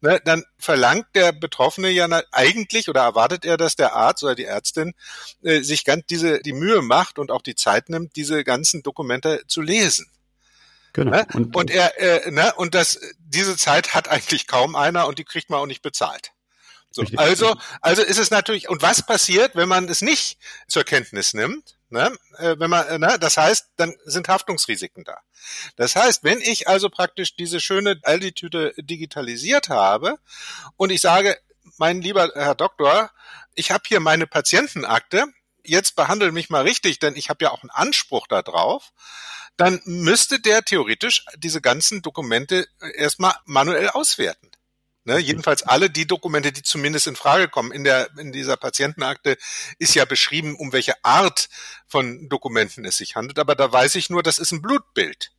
[0.00, 4.44] Ne, dann verlangt der Betroffene ja eigentlich oder erwartet er, dass der Arzt oder die
[4.44, 4.94] Ärztin
[5.42, 9.42] äh, sich ganz diese die Mühe macht und auch die Zeit nimmt, diese ganzen Dokumente
[9.48, 10.06] zu lesen.
[10.92, 11.10] Genau.
[11.10, 11.26] Ne?
[11.32, 15.24] Und, und er äh, ne, und das diese Zeit hat eigentlich kaum einer und die
[15.24, 16.32] kriegt man auch nicht bezahlt.
[16.94, 21.34] So, also, also ist es natürlich, und was passiert, wenn man es nicht zur Kenntnis
[21.34, 21.76] nimmt?
[21.94, 22.12] Ne?
[22.38, 23.16] Äh, wenn man, äh, ne?
[23.20, 25.20] Das heißt, dann sind Haftungsrisiken da.
[25.76, 30.18] Das heißt, wenn ich also praktisch diese schöne Aldi-Tüte digitalisiert habe
[30.76, 31.38] und ich sage,
[31.78, 33.12] mein lieber Herr Doktor,
[33.54, 35.26] ich habe hier meine Patientenakte,
[35.62, 38.92] jetzt behandle mich mal richtig, denn ich habe ja auch einen Anspruch darauf,
[39.56, 44.50] dann müsste der theoretisch diese ganzen Dokumente erstmal manuell auswerten.
[45.06, 47.72] Ne, jedenfalls alle die Dokumente, die zumindest in Frage kommen.
[47.72, 49.36] In der in dieser Patientenakte
[49.78, 51.50] ist ja beschrieben, um welche Art
[51.86, 53.38] von Dokumenten es sich handelt.
[53.38, 55.32] Aber da weiß ich nur, das ist ein Blutbild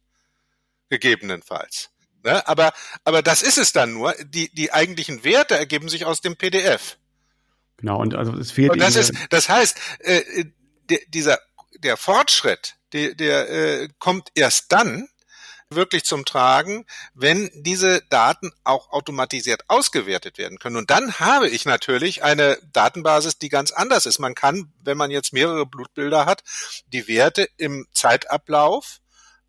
[0.90, 1.90] gegebenenfalls.
[2.24, 2.74] Ne, aber
[3.06, 4.14] aber das ist es dann nur.
[4.24, 6.98] Die die eigentlichen Werte ergeben sich aus dem PDF.
[7.78, 8.72] Genau und also es fehlt.
[8.72, 10.46] Und das ist das heißt äh,
[10.90, 11.40] der, dieser
[11.80, 15.08] der Fortschritt, der, der äh, kommt erst dann,
[15.70, 20.78] wirklich zum Tragen, wenn diese Daten auch automatisiert ausgewertet werden können.
[20.78, 24.20] Und dann habe ich natürlich eine Datenbasis, die ganz anders ist.
[24.20, 26.44] Man kann, wenn man jetzt mehrere Blutbilder hat,
[26.88, 29.02] die Werte im Zeitablauf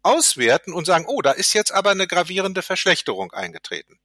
[0.03, 3.99] auswerten und sagen, oh, da ist jetzt aber eine gravierende Verschlechterung eingetreten.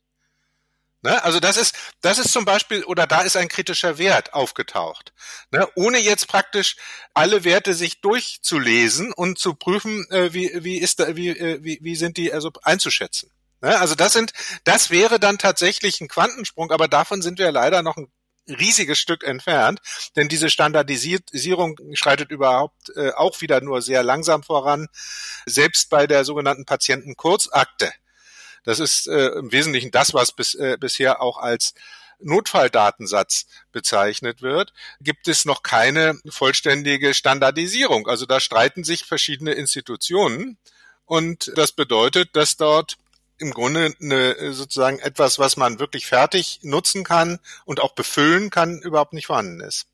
[1.04, 1.24] Ne?
[1.24, 5.14] Also das ist, das ist zum Beispiel, oder da ist ein kritischer Wert aufgetaucht.
[5.52, 5.68] Ne?
[5.76, 6.76] Ohne jetzt praktisch
[7.14, 11.80] alle Werte sich durchzulesen und zu prüfen, äh, wie, wie ist da, wie, äh, wie,
[11.82, 13.32] wie sind die also einzuschätzen.
[13.62, 13.80] Ne?
[13.80, 14.34] Also das sind,
[14.64, 18.12] das wäre dann tatsächlich ein Quantensprung, aber davon sind wir leider noch ein
[18.48, 19.80] riesiges Stück entfernt,
[20.16, 24.88] denn diese Standardisierung schreitet überhaupt äh, auch wieder nur sehr langsam voran.
[25.46, 27.92] Selbst bei der sogenannten Patientenkurzakte
[28.64, 31.74] das ist äh, im Wesentlichen das, was bis, äh, bisher auch als
[32.24, 38.08] Notfalldatensatz bezeichnet wird, gibt es noch keine vollständige Standardisierung.
[38.08, 40.58] Also da streiten sich verschiedene Institutionen
[41.06, 42.98] und das bedeutet, dass dort
[43.38, 48.80] im Grunde eine, sozusagen etwas, was man wirklich fertig nutzen kann und auch befüllen kann,
[48.82, 49.88] überhaupt nicht vorhanden ist.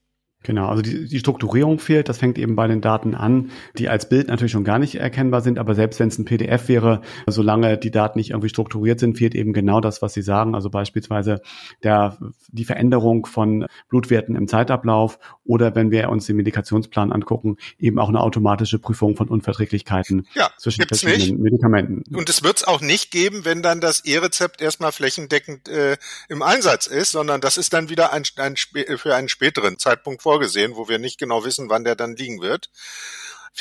[0.47, 2.07] Genau, also die, die Strukturierung fehlt.
[2.07, 5.41] Das fängt eben bei den Daten an, die als Bild natürlich schon gar nicht erkennbar
[5.41, 5.59] sind.
[5.59, 9.35] Aber selbst wenn es ein PDF wäre, solange die Daten nicht irgendwie strukturiert sind, fehlt
[9.35, 10.55] eben genau das, was Sie sagen.
[10.55, 11.41] Also beispielsweise
[11.83, 17.99] der, die Veränderung von Blutwerten im Zeitablauf oder wenn wir uns den Medikationsplan angucken, eben
[17.99, 21.39] auch eine automatische Prüfung von Unverträglichkeiten ja, zwischen verschiedenen nicht.
[21.39, 22.15] Medikamenten.
[22.15, 25.97] Und es wird es auch nicht geben, wenn dann das E-Rezept erstmal flächendeckend äh,
[26.29, 30.75] im Einsatz ist, sondern das ist dann wieder ein, ein, für einen späteren Zeitpunkt vorgesehen,
[30.75, 32.69] wo wir nicht genau wissen, wann der dann liegen wird.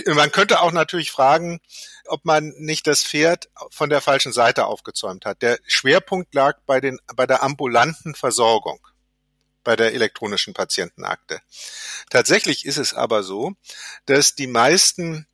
[0.04, 1.58] Man könnte auch natürlich fragen,
[2.04, 5.40] ob man nicht das Pferd von der falschen Seite aufgezäumt hat.
[5.40, 8.86] Der Schwerpunkt lag bei den, bei der ambulanten Versorgung
[9.64, 11.40] bei der elektronischen Patientenakte.
[12.10, 13.54] Tatsächlich ist es aber so,
[14.04, 15.26] dass die meisten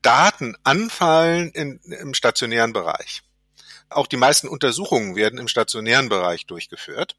[0.00, 3.23] Daten anfallen in, im stationären Bereich.
[3.94, 7.16] Auch die meisten Untersuchungen werden im stationären Bereich durchgeführt.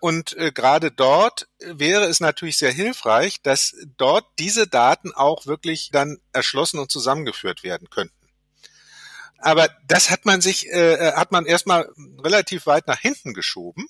[0.00, 5.90] Und äh, gerade dort wäre es natürlich sehr hilfreich, dass dort diese Daten auch wirklich
[5.92, 8.14] dann erschlossen und zusammengeführt werden könnten.
[9.38, 11.90] Aber das hat man sich, äh, äh hat man erstmal
[12.22, 13.86] relativ weit nach hinten geschoben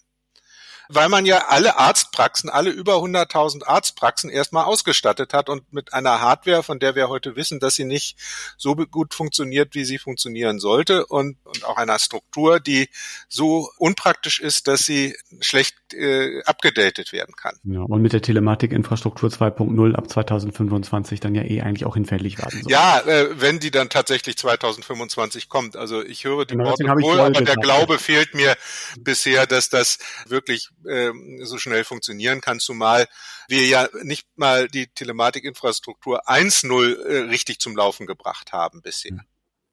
[0.93, 6.21] weil man ja alle Arztpraxen, alle über 100.000 Arztpraxen erstmal ausgestattet hat und mit einer
[6.21, 8.17] Hardware, von der wir heute wissen, dass sie nicht
[8.57, 12.89] so gut funktioniert, wie sie funktionieren sollte und, und auch einer Struktur, die
[13.29, 17.57] so unpraktisch ist, dass sie schlecht äh, abgedatet werden kann.
[17.65, 22.63] Ja, und mit der Telematikinfrastruktur 2.0 ab 2025 dann ja eh eigentlich auch hinfällig werden
[22.63, 22.73] soll.
[22.73, 25.77] Ja, äh, wenn die dann tatsächlich 2025 kommt.
[25.77, 28.57] Also ich höre die genau, Worte wohl, aber der Glaube fehlt mir
[28.99, 31.13] bisher, dass das wirklich äh,
[31.43, 33.07] so schnell funktionieren kann, zumal
[33.49, 39.21] wir ja nicht mal die Telematikinfrastruktur 1.0 äh, richtig zum Laufen gebracht haben bisher.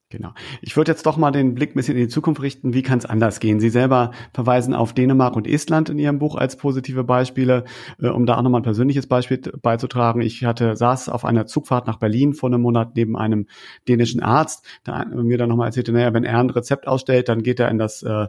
[0.10, 0.32] Genau.
[0.62, 2.74] Ich würde jetzt doch mal den Blick ein bisschen in die Zukunft richten.
[2.74, 3.60] Wie kann es anders gehen?
[3.60, 7.66] Sie selber verweisen auf Dänemark und Estland in Ihrem Buch als positive Beispiele,
[8.02, 10.22] äh, um da auch nochmal ein persönliches Beispiel beizutragen.
[10.22, 13.48] Ich hatte saß auf einer Zugfahrt nach Berlin vor einem Monat neben einem
[13.90, 17.60] dänischen Arzt, der mir dann nochmal erzählte, naja, wenn er ein Rezept ausstellt, dann geht
[17.60, 18.28] er in das äh,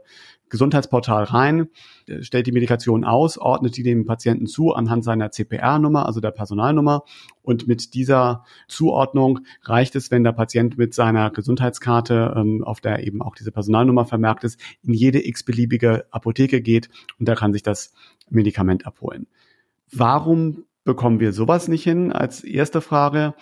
[0.51, 1.69] Gesundheitsportal rein,
[2.07, 6.31] äh, stellt die Medikation aus, ordnet die dem Patienten zu anhand seiner CPR-Nummer, also der
[6.31, 7.05] Personalnummer.
[7.43, 13.07] Und mit dieser Zuordnung reicht es, wenn der Patient mit seiner Gesundheitskarte, ähm, auf der
[13.07, 17.63] eben auch diese Personalnummer vermerkt ist, in jede x-beliebige Apotheke geht und da kann sich
[17.63, 17.93] das
[18.31, 19.27] Medikament abholen.
[19.93, 23.35] Warum bekommen wir sowas nicht hin als erste Frage?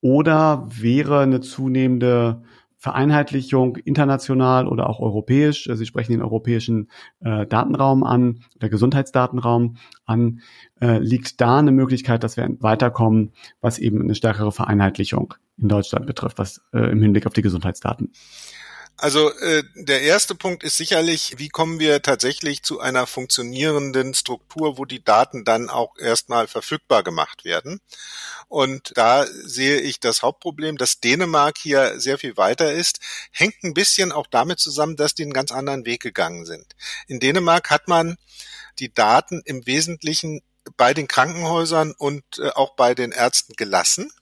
[0.00, 2.42] Oder wäre eine zunehmende
[2.82, 5.70] Vereinheitlichung international oder auch europäisch.
[5.72, 6.90] Sie sprechen den europäischen
[7.20, 10.40] äh, Datenraum an, der Gesundheitsdatenraum an.
[10.80, 16.06] Äh, liegt da eine Möglichkeit, dass wir weiterkommen, was eben eine stärkere Vereinheitlichung in Deutschland
[16.06, 18.10] betrifft, was äh, im Hinblick auf die Gesundheitsdaten?
[18.96, 24.78] Also äh, der erste Punkt ist sicherlich, wie kommen wir tatsächlich zu einer funktionierenden Struktur,
[24.78, 27.80] wo die Daten dann auch erstmal verfügbar gemacht werden.
[28.48, 33.00] Und da sehe ich das Hauptproblem, dass Dänemark hier sehr viel weiter ist,
[33.32, 36.76] hängt ein bisschen auch damit zusammen, dass die einen ganz anderen Weg gegangen sind.
[37.08, 38.16] In Dänemark hat man
[38.78, 40.42] die Daten im Wesentlichen
[40.76, 44.12] bei den Krankenhäusern und äh, auch bei den Ärzten gelassen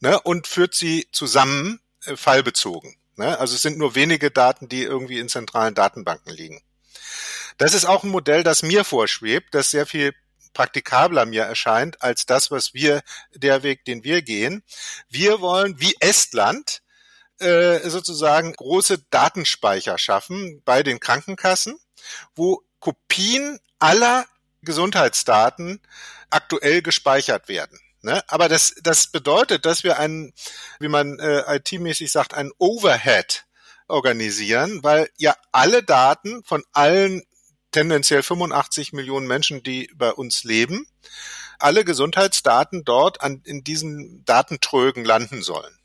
[0.00, 2.96] ne, und führt sie zusammen äh, fallbezogen.
[3.22, 3.38] Ne?
[3.38, 6.60] Also es sind nur wenige Daten, die irgendwie in zentralen Datenbanken liegen.
[7.56, 10.12] Das ist auch ein Modell, das mir vorschwebt, das sehr viel
[10.54, 13.00] praktikabler mir erscheint als das, was wir,
[13.32, 14.64] der Weg, den wir gehen.
[15.08, 16.82] Wir wollen wie Estland
[17.38, 21.78] äh, sozusagen große Datenspeicher schaffen bei den Krankenkassen,
[22.34, 24.26] wo Kopien aller
[24.62, 25.80] Gesundheitsdaten
[26.30, 27.78] aktuell gespeichert werden.
[28.02, 28.22] Ne?
[28.26, 30.32] Aber das, das bedeutet, dass wir einen,
[30.80, 33.44] wie man äh, IT-mäßig sagt, einen Overhead
[33.86, 37.22] organisieren, weil ja alle Daten von allen
[37.70, 40.86] tendenziell 85 Millionen Menschen, die bei uns leben,
[41.58, 45.78] alle Gesundheitsdaten dort an, in diesen Datentrögen landen sollen.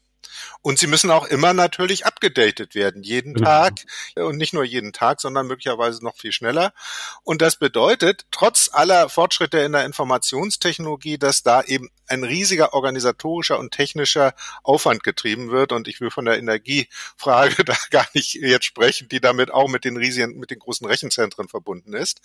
[0.67, 3.47] Und sie müssen auch immer natürlich abgedatet werden, jeden genau.
[3.49, 6.73] Tag und nicht nur jeden Tag, sondern möglicherweise noch viel schneller.
[7.23, 13.58] Und das bedeutet, trotz aller Fortschritte in der Informationstechnologie, dass da eben ein riesiger organisatorischer
[13.58, 15.71] und technischer Aufwand getrieben wird.
[15.71, 19.86] Und ich will von der Energiefrage da gar nicht jetzt sprechen, die damit auch mit
[19.86, 22.19] den riesigen, mit den großen Rechenzentren verbunden ist.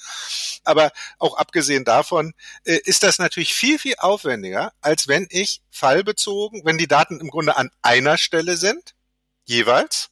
[0.64, 6.62] Aber auch abgesehen davon äh, ist das natürlich viel, viel aufwendiger, als wenn ich fallbezogen,
[6.64, 8.94] wenn die Daten im Grunde an einer Stelle sind,
[9.44, 10.10] jeweils,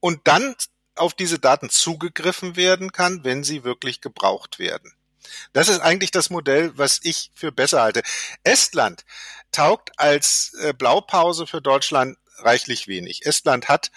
[0.00, 0.54] und dann
[0.96, 4.92] auf diese Daten zugegriffen werden kann, wenn sie wirklich gebraucht werden.
[5.52, 8.02] Das ist eigentlich das Modell, was ich für besser halte.
[8.44, 9.04] Estland
[9.50, 13.24] taugt als äh, Blaupause für Deutschland reichlich wenig.
[13.24, 13.90] Estland hat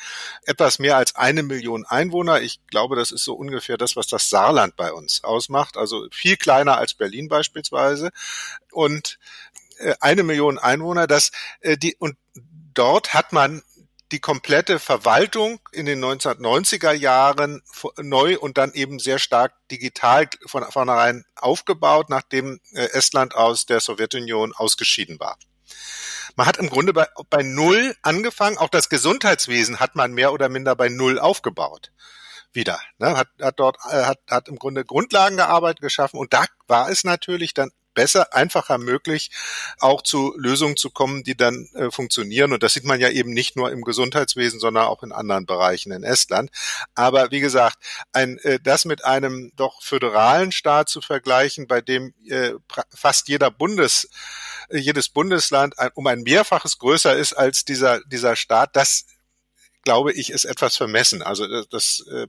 [0.45, 2.41] etwas mehr als eine Million Einwohner.
[2.41, 5.77] Ich glaube, das ist so ungefähr das, was das Saarland bei uns ausmacht.
[5.77, 8.11] Also viel kleiner als Berlin beispielsweise.
[8.71, 9.19] Und
[9.79, 12.17] äh, eine Million Einwohner, das, äh, die, und
[12.77, 13.63] dort hat man
[14.11, 17.61] die komplette Verwaltung in den 1990er Jahren
[17.97, 23.81] neu und dann eben sehr stark digital von vornherein aufgebaut, nachdem äh, Estland aus der
[23.81, 25.37] Sowjetunion ausgeschieden war.
[26.37, 30.47] Man hat im Grunde bei, bei Null angefangen, auch das Gesundheitswesen hat man mehr oder
[30.47, 31.91] minder bei Null aufgebaut
[32.53, 32.79] wieder.
[32.99, 33.17] Ne?
[33.17, 37.03] Hat, hat dort äh, hat, hat im Grunde Grundlagen gearbeitet, geschaffen und da war es
[37.03, 39.31] natürlich dann besser, einfacher möglich,
[39.79, 42.53] auch zu Lösungen zu kommen, die dann äh, funktionieren.
[42.53, 45.91] Und das sieht man ja eben nicht nur im Gesundheitswesen, sondern auch in anderen Bereichen
[45.91, 46.51] in Estland.
[46.93, 47.77] Aber wie gesagt,
[48.13, 52.51] ein, äh, das mit einem doch föderalen Staat zu vergleichen, bei dem äh,
[52.93, 54.07] fast jeder Bundes
[54.69, 59.05] äh, jedes Bundesland um ein Mehrfaches größer ist als dieser, dieser Staat, das
[59.81, 61.23] glaube ich, ist etwas vermessen.
[61.23, 62.27] Also das, das äh,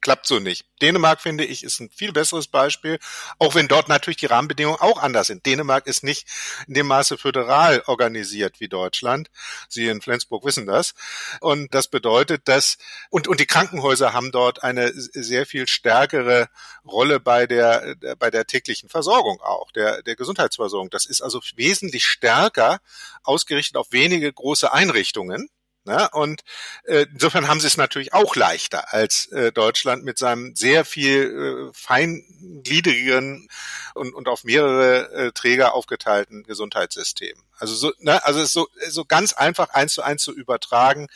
[0.00, 0.66] klappt so nicht.
[0.82, 2.98] Dänemark, finde ich, ist ein viel besseres Beispiel,
[3.38, 5.46] auch wenn dort natürlich die Rahmenbedingungen auch anders sind.
[5.46, 6.28] Dänemark ist nicht
[6.66, 9.30] in dem Maße föderal organisiert wie Deutschland.
[9.68, 10.94] Sie in Flensburg wissen das.
[11.40, 12.76] Und das bedeutet, dass,
[13.08, 16.48] und, und die Krankenhäuser haben dort eine sehr viel stärkere
[16.86, 20.90] Rolle bei der, bei der täglichen Versorgung auch, der, der Gesundheitsversorgung.
[20.90, 22.80] Das ist also wesentlich stärker
[23.22, 25.48] ausgerichtet auf wenige große Einrichtungen
[25.84, 26.08] Ne?
[26.12, 26.42] Und
[26.84, 31.70] äh, insofern haben sie es natürlich auch leichter als äh, Deutschland mit seinem sehr viel
[31.70, 33.48] äh, feingliedrigen
[33.94, 37.36] und, und auf mehrere äh, Träger aufgeteilten Gesundheitssystem.
[37.58, 41.06] Also so, ne, also so, so ganz einfach eins zu eins zu übertragen,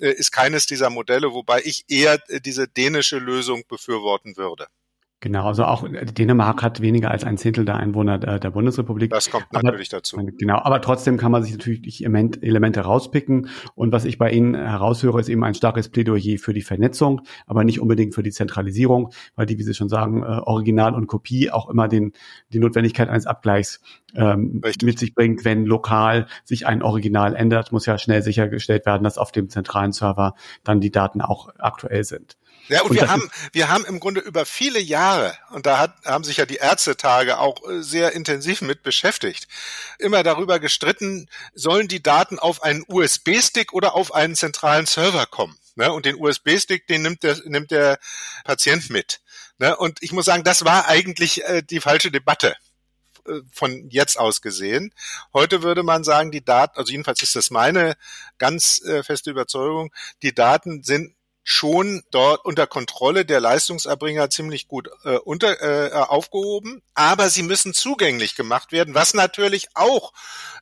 [0.00, 4.68] äh, ist keines dieser Modelle, wobei ich eher äh, diese dänische Lösung befürworten würde.
[5.24, 9.10] Genau, also auch äh, Dänemark hat weniger als ein Zehntel der Einwohner der, der Bundesrepublik.
[9.10, 10.18] Das kommt natürlich aber, dazu.
[10.18, 13.48] Genau, aber trotzdem kann man sich natürlich Elemente rauspicken.
[13.74, 17.64] Und was ich bei Ihnen heraushöre, ist eben ein starkes Plädoyer für die Vernetzung, aber
[17.64, 21.50] nicht unbedingt für die Zentralisierung, weil die, wie Sie schon sagen, äh, Original und Kopie
[21.50, 22.12] auch immer den,
[22.52, 23.80] die Notwendigkeit eines Abgleichs
[24.14, 25.46] ähm, mit sich bringt.
[25.46, 29.92] Wenn lokal sich ein Original ändert, muss ja schnell sichergestellt werden, dass auf dem zentralen
[29.92, 30.34] Server
[30.64, 32.36] dann die Daten auch aktuell sind.
[32.68, 35.94] Ja, und, und wir haben, wir haben im Grunde über viele Jahre, und da hat,
[36.04, 39.48] haben sich ja die Ärztetage auch äh, sehr intensiv mit beschäftigt,
[39.98, 45.58] immer darüber gestritten, sollen die Daten auf einen USB-Stick oder auf einen zentralen Server kommen.
[45.76, 45.92] Ne?
[45.92, 47.98] Und den USB-Stick, den nimmt der, nimmt der
[48.44, 49.20] Patient mit.
[49.58, 49.76] Ne?
[49.76, 52.56] Und ich muss sagen, das war eigentlich äh, die falsche Debatte
[53.26, 54.92] äh, von jetzt aus gesehen.
[55.32, 57.94] Heute würde man sagen, die Daten, also jedenfalls ist das meine
[58.38, 61.14] ganz äh, feste Überzeugung, die Daten sind
[61.44, 67.74] schon dort unter Kontrolle der Leistungserbringer ziemlich gut äh, unter, äh, aufgehoben, aber sie müssen
[67.74, 70.14] zugänglich gemacht werden, was natürlich auch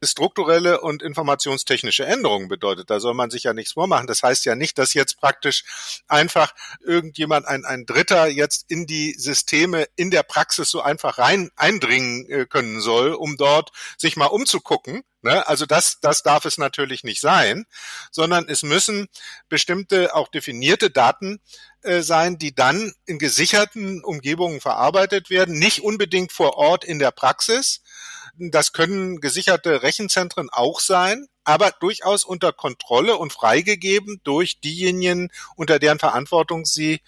[0.05, 2.91] strukturelle und informationstechnische Änderungen bedeutet.
[2.91, 4.09] Da soll man sich ja nichts vormachen.
[4.09, 6.53] Das heißt ja nicht, dass jetzt praktisch einfach
[6.85, 12.29] irgendjemand, ein, ein Dritter jetzt in die Systeme in der Praxis so einfach rein eindringen
[12.29, 15.47] äh, können soll, um dort sich mal umzugucken, Ne?
[15.47, 17.65] Also das, das darf es natürlich nicht sein,
[18.11, 19.09] sondern es müssen
[19.49, 21.41] bestimmte auch definierte Daten
[21.83, 27.13] äh, sein, die dann in gesicherten Umgebungen verarbeitet werden, nicht unbedingt vor Ort in der
[27.13, 27.83] Praxis.
[28.37, 35.79] Das können gesicherte Rechenzentren auch sein, aber durchaus unter Kontrolle und freigegeben durch diejenigen, unter
[35.79, 37.01] deren Verantwortung sie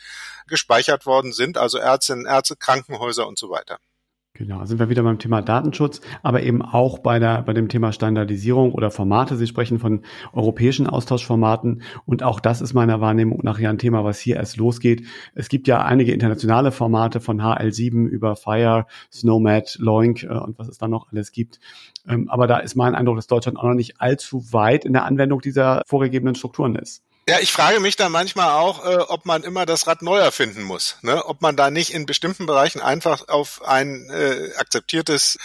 [0.46, 3.78] gespeichert worden sind, also Ärztinnen, Ärzte, Krankenhäuser und so weiter.
[4.36, 7.92] Genau, sind wir wieder beim Thema Datenschutz, aber eben auch bei der, bei dem Thema
[7.92, 9.36] Standardisierung oder Formate.
[9.36, 14.18] Sie sprechen von europäischen Austauschformaten und auch das ist meiner Wahrnehmung nachher ein Thema, was
[14.18, 15.06] hier erst losgeht.
[15.36, 20.66] Es gibt ja einige internationale Formate von HL7 über Fire, Snowmat, Loink äh, und was
[20.66, 21.60] es da noch alles gibt.
[22.08, 25.04] Ähm, aber da ist mein Eindruck, dass Deutschland auch noch nicht allzu weit in der
[25.04, 27.04] Anwendung dieser vorgegebenen Strukturen ist.
[27.26, 30.62] Ja, ich frage mich da manchmal auch, äh, ob man immer das Rad neu erfinden
[30.62, 30.98] muss.
[31.00, 31.24] Ne?
[31.24, 35.38] Ob man da nicht in bestimmten Bereichen einfach auf ein äh, akzeptiertes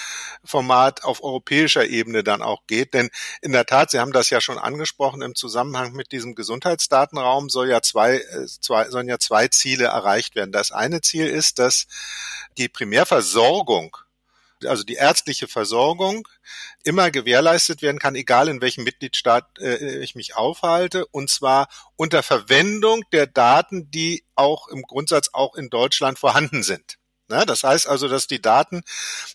[0.44, 2.94] Format auf europäischer Ebene dann auch geht.
[2.94, 3.10] Denn
[3.42, 7.70] in der Tat, Sie haben das ja schon angesprochen, im Zusammenhang mit diesem Gesundheitsdatenraum soll
[7.70, 10.52] ja zwei, äh, zwei, sollen ja zwei Ziele erreicht werden.
[10.52, 11.88] Das eine Ziel ist, dass
[12.58, 13.96] die Primärversorgung
[14.66, 16.28] also die ärztliche Versorgung
[16.84, 22.24] immer gewährleistet werden kann, egal in welchem Mitgliedstaat äh, ich mich aufhalte, und zwar unter
[22.24, 26.96] Verwendung der Daten, die auch im Grundsatz auch in Deutschland vorhanden sind.
[27.28, 28.82] Na, das heißt also, dass die Daten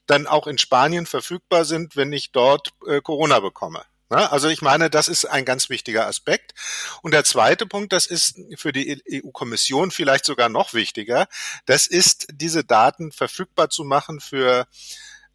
[0.07, 3.85] dann auch in Spanien verfügbar sind, wenn ich dort äh, Corona bekomme.
[4.11, 6.55] Also ich meine, das ist ein ganz wichtiger Aspekt.
[7.03, 11.27] Und der zweite Punkt, das ist für die EU-Kommission vielleicht sogar noch wichtiger,
[11.67, 14.67] das ist, diese Daten verfügbar zu machen für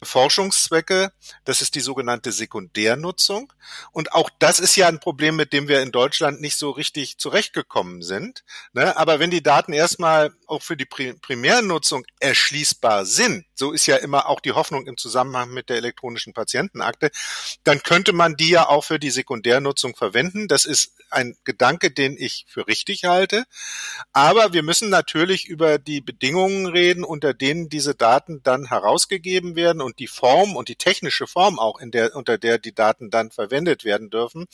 [0.02, 1.12] Forschungszwecke.
[1.44, 3.52] Das ist die sogenannte Sekundärnutzung.
[3.92, 7.18] Und auch das ist ja ein Problem, mit dem wir in Deutschland nicht so richtig
[7.18, 8.44] zurechtgekommen sind.
[8.72, 8.96] Ne?
[8.96, 14.28] Aber wenn die Daten erstmal auch für die Primärnutzung erschließbar sind, so ist ja immer
[14.28, 17.10] auch die Hoffnung im Zusammenhang mit der elektronischen Patientenakte,
[17.62, 20.48] dann könnte man die ja auch für die Sekundärnutzung verwenden.
[20.48, 23.44] Das ist ein Gedanke, den ich für richtig halte.
[24.12, 29.82] Aber wir müssen natürlich über die Bedingungen reden, unter denen diese Daten dann herausgegeben werden
[29.82, 33.30] und die Form und die technische Form auch, in der, unter der die Daten dann
[33.30, 34.46] verwendet werden dürfen.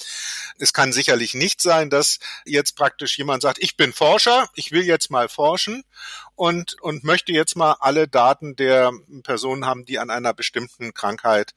[0.58, 4.84] Es kann sicherlich nicht sein, dass jetzt praktisch jemand sagt, ich bin Forscher, ich will
[4.84, 5.84] jetzt mal forschen
[6.36, 8.92] und, und möchte jetzt mal alle Daten der
[9.24, 11.54] Personen haben, die an einer bestimmten Krankheit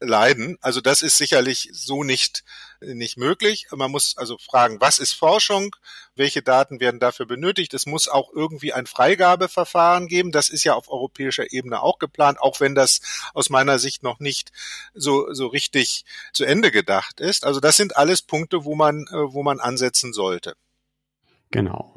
[0.00, 0.58] leiden.
[0.60, 2.44] Also das ist sicherlich so nicht,
[2.80, 3.66] nicht möglich.
[3.70, 5.76] Man muss also fragen, was ist Forschung?
[6.14, 7.74] Welche Daten werden dafür benötigt?
[7.74, 10.32] Es muss auch irgendwie ein Freigabeverfahren geben.
[10.32, 13.00] Das ist ja auf europäischer Ebene auch geplant, auch wenn das
[13.34, 14.52] aus meiner Sicht noch nicht
[14.94, 17.44] so, so richtig zu Ende gedacht ist.
[17.44, 20.54] Also das sind alles Punkte, wo man, äh, wo man ansetzen sollte.
[21.54, 21.94] Genau.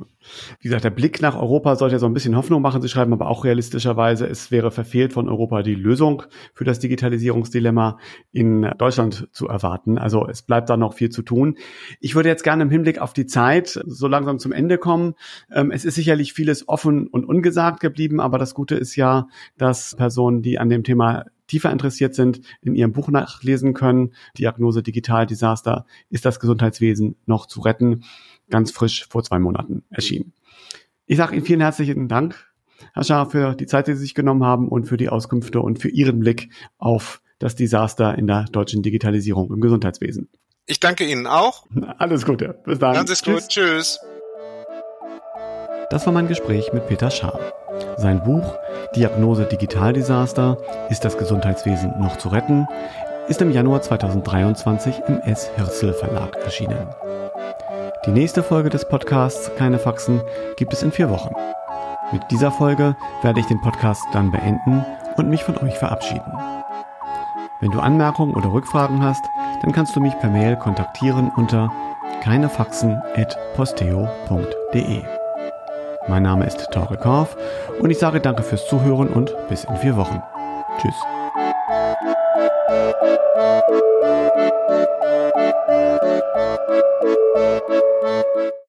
[0.60, 2.80] Wie gesagt, der Blick nach Europa sollte so ein bisschen Hoffnung machen.
[2.84, 6.22] Sie schreiben aber auch realistischerweise, es wäre verfehlt von Europa die Lösung
[6.54, 7.98] für das Digitalisierungsdilemma
[8.32, 9.98] in Deutschland zu erwarten.
[9.98, 11.58] Also es bleibt da noch viel zu tun.
[12.00, 15.16] Ich würde jetzt gerne im Hinblick auf die Zeit so langsam zum Ende kommen.
[15.52, 19.26] Ähm, es ist sicherlich vieles offen und ungesagt geblieben, aber das Gute ist ja,
[19.58, 24.14] dass Personen, die an dem Thema tiefer interessiert sind, in ihrem Buch nachlesen können.
[24.38, 25.86] Diagnose Digital Desaster.
[26.10, 28.04] Ist das Gesundheitswesen noch zu retten?
[28.50, 30.34] Ganz frisch vor zwei Monaten erschienen.
[31.06, 32.36] Ich sage Ihnen vielen herzlichen Dank,
[32.94, 35.80] Herr Schaar, für die Zeit, die Sie sich genommen haben und für die Auskünfte und
[35.80, 40.30] für Ihren Blick auf das Desaster in der deutschen Digitalisierung im Gesundheitswesen.
[40.66, 41.66] Ich danke Ihnen auch.
[41.98, 42.60] Alles Gute.
[42.66, 42.94] Bis dann.
[42.94, 43.48] Ganz ist gut.
[43.48, 44.00] Tschüss.
[45.90, 47.40] Das war mein Gespräch mit Peter Schaar.
[47.98, 48.58] Sein Buch
[48.96, 50.58] Diagnose Digitaldesaster
[50.90, 52.68] Ist das Gesundheitswesen noch zu retten?
[53.28, 55.50] ist im Januar 2023 im S.
[55.58, 56.88] Hirzel Verlag erschienen.
[58.08, 60.22] Die nächste Folge des Podcasts Keine Faxen
[60.56, 61.36] gibt es in vier Wochen.
[62.14, 64.86] Mit dieser Folge werde ich den Podcast dann beenden
[65.18, 66.32] und mich von euch verabschieden.
[67.60, 69.26] Wenn du Anmerkungen oder Rückfragen hast,
[69.62, 71.70] dann kannst du mich per Mail kontaktieren unter
[72.24, 75.04] keinefaxen.posteo.de.
[76.08, 77.36] Mein Name ist Torge Korf
[77.82, 80.24] und ich sage danke fürs Zuhören und bis in vier Wochen.
[80.82, 80.96] Tschüss.